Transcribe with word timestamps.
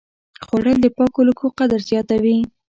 خوړل 0.45 0.77
د 0.81 0.87
پاکو 0.97 1.19
لوښو 1.27 1.47
قدر 1.59 1.79
زیاتوي 1.89 2.37